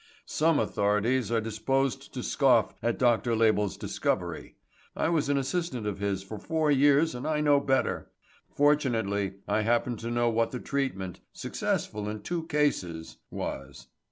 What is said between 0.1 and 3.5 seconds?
Some authorities are disposed to scoff at Dr.